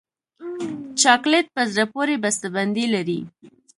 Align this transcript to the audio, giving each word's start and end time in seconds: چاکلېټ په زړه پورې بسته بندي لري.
چاکلېټ 1.01 1.45
په 1.55 1.61
زړه 1.71 1.85
پورې 1.93 2.15
بسته 2.23 2.47
بندي 2.55 2.85
لري. 2.95 3.19